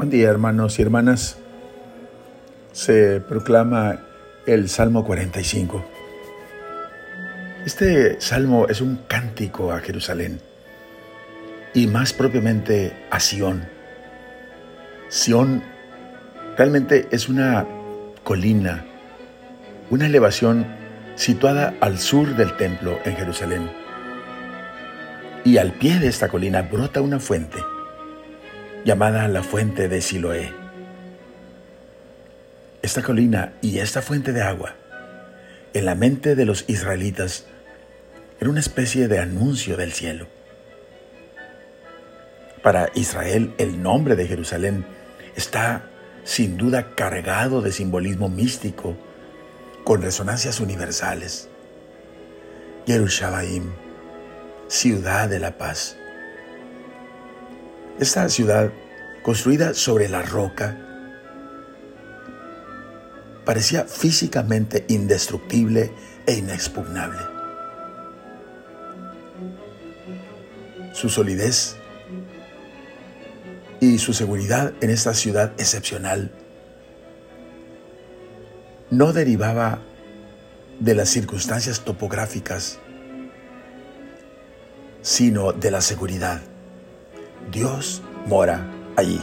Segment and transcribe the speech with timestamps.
[0.00, 1.36] Buen día hermanos y hermanas.
[2.72, 4.00] Se proclama
[4.46, 5.84] el Salmo 45.
[7.66, 10.40] Este salmo es un cántico a Jerusalén
[11.74, 13.68] y más propiamente a Sión.
[15.10, 15.62] Sión
[16.56, 17.66] realmente es una
[18.24, 18.86] colina,
[19.90, 20.66] una elevación
[21.14, 23.70] situada al sur del templo en Jerusalén.
[25.44, 27.58] Y al pie de esta colina brota una fuente
[28.84, 30.52] llamada la fuente de Siloé.
[32.82, 34.74] Esta colina y esta fuente de agua,
[35.74, 37.44] en la mente de los israelitas,
[38.40, 40.26] era una especie de anuncio del cielo.
[42.62, 44.86] Para Israel el nombre de Jerusalén
[45.36, 45.84] está
[46.24, 48.96] sin duda cargado de simbolismo místico
[49.84, 51.48] con resonancias universales.
[52.86, 53.74] Jerusalén,
[54.68, 55.99] ciudad de la paz.
[58.00, 58.72] Esta ciudad,
[59.22, 60.74] construida sobre la roca,
[63.44, 65.92] parecía físicamente indestructible
[66.26, 67.18] e inexpugnable.
[70.94, 71.76] Su solidez
[73.80, 76.32] y su seguridad en esta ciudad excepcional
[78.88, 79.82] no derivaba
[80.78, 82.78] de las circunstancias topográficas,
[85.02, 86.40] sino de la seguridad.
[87.50, 89.20] Dios mora allí.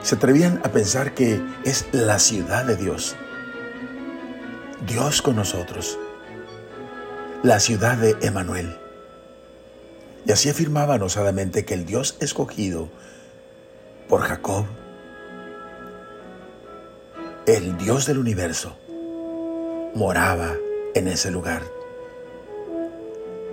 [0.00, 3.16] Se atrevían a pensar que es la ciudad de Dios.
[4.86, 5.98] Dios con nosotros.
[7.42, 8.76] La ciudad de Emanuel.
[10.26, 12.88] Y así afirmaban osadamente que el Dios escogido
[14.08, 14.64] por Jacob,
[17.46, 18.76] el Dios del universo,
[19.94, 20.54] moraba
[20.94, 21.62] en ese lugar.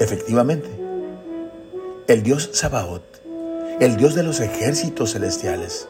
[0.00, 0.83] Efectivamente,
[2.06, 3.02] el Dios Sabaoth,
[3.80, 5.88] el Dios de los ejércitos celestiales,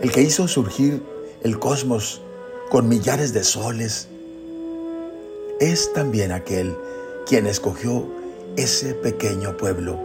[0.00, 1.02] el que hizo surgir
[1.44, 2.20] el cosmos
[2.68, 4.08] con millares de soles,
[5.60, 6.76] es también aquel
[7.26, 8.08] quien escogió
[8.56, 10.00] ese pequeño pueblo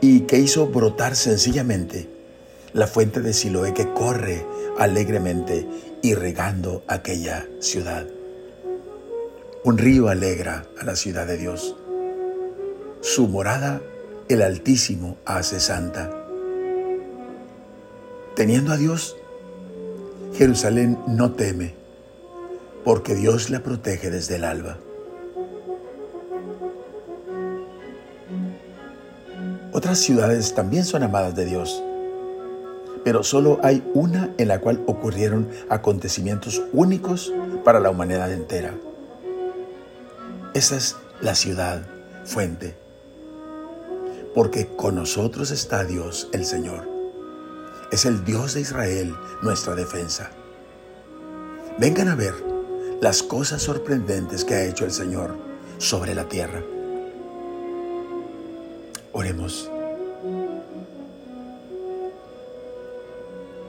[0.00, 2.08] y que hizo brotar sencillamente
[2.72, 4.46] la fuente de Siloé que corre
[4.78, 5.66] alegremente
[6.02, 8.06] irrigando aquella ciudad.
[9.62, 11.76] Un río alegra a la ciudad de Dios.
[13.02, 13.82] Su morada
[14.30, 16.10] el Altísimo hace santa.
[18.34, 19.18] Teniendo a Dios,
[20.32, 21.74] Jerusalén no teme,
[22.86, 24.78] porque Dios la protege desde el alba.
[29.74, 31.82] Otras ciudades también son amadas de Dios,
[33.04, 37.30] pero solo hay una en la cual ocurrieron acontecimientos únicos
[37.62, 38.72] para la humanidad entera.
[40.52, 41.82] Esa es la ciudad
[42.24, 42.76] fuente.
[44.34, 46.88] Porque con nosotros está Dios el Señor.
[47.92, 50.30] Es el Dios de Israel nuestra defensa.
[51.78, 52.34] Vengan a ver
[53.00, 55.36] las cosas sorprendentes que ha hecho el Señor
[55.78, 56.62] sobre la tierra.
[59.12, 59.70] Oremos.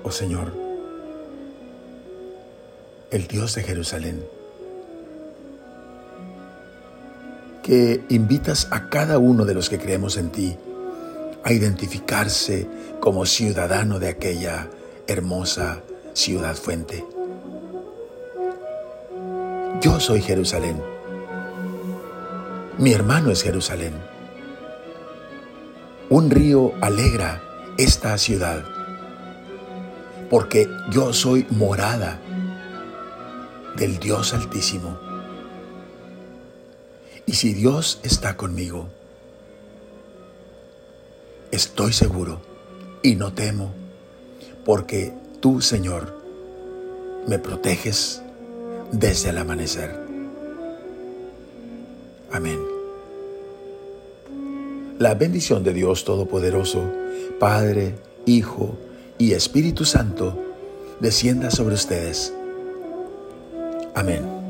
[0.03, 0.51] Oh Señor,
[3.11, 4.25] el Dios de Jerusalén,
[7.63, 10.57] que invitas a cada uno de los que creemos en ti
[11.43, 12.67] a identificarse
[12.99, 14.69] como ciudadano de aquella
[15.07, 15.81] hermosa
[16.13, 17.05] ciudad fuente.
[19.81, 20.81] Yo soy Jerusalén.
[22.77, 23.93] Mi hermano es Jerusalén.
[26.09, 27.41] Un río alegra
[27.77, 28.63] esta ciudad,
[30.29, 32.19] porque yo soy morada
[33.77, 35.10] del Dios Altísimo
[37.25, 38.89] y si Dios está conmigo,
[41.51, 42.41] estoy seguro
[43.01, 43.73] y no temo,
[44.65, 46.21] porque tú, Señor,
[47.27, 48.21] me proteges
[48.91, 49.99] desde el amanecer.
[52.31, 52.59] Amén.
[54.99, 56.83] La bendición de Dios Todopoderoso,
[57.39, 57.95] Padre,
[58.25, 58.77] Hijo
[59.17, 60.37] y Espíritu Santo,
[60.99, 62.33] descienda sobre ustedes.
[63.95, 64.40] Amén.